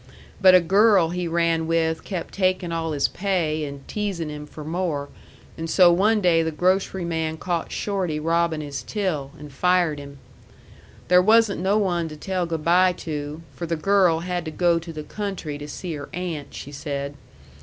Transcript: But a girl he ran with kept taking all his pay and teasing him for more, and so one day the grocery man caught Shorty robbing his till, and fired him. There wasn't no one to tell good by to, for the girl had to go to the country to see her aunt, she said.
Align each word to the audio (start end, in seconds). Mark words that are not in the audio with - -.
But 0.41 0.55
a 0.55 0.59
girl 0.61 1.09
he 1.11 1.27
ran 1.27 1.67
with 1.67 2.03
kept 2.03 2.33
taking 2.33 2.71
all 2.71 2.91
his 2.91 3.07
pay 3.07 3.63
and 3.65 3.87
teasing 3.87 4.29
him 4.29 4.47
for 4.47 4.63
more, 4.63 5.09
and 5.59 5.69
so 5.69 5.91
one 5.93 6.21
day 6.21 6.41
the 6.41 6.49
grocery 6.49 7.05
man 7.05 7.37
caught 7.37 7.71
Shorty 7.71 8.19
robbing 8.19 8.61
his 8.61 8.81
till, 8.81 9.29
and 9.37 9.53
fired 9.53 9.99
him. 9.99 10.17
There 11.07 11.21
wasn't 11.21 11.61
no 11.61 11.77
one 11.77 12.07
to 12.09 12.15
tell 12.17 12.47
good 12.47 12.65
by 12.65 12.93
to, 12.93 13.43
for 13.53 13.67
the 13.67 13.75
girl 13.75 14.21
had 14.21 14.43
to 14.45 14.49
go 14.49 14.79
to 14.79 14.91
the 14.91 15.03
country 15.03 15.59
to 15.59 15.67
see 15.67 15.93
her 15.93 16.09
aunt, 16.15 16.51
she 16.55 16.71
said. 16.71 17.13